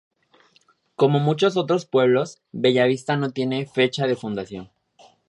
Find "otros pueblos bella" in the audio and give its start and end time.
1.57-2.87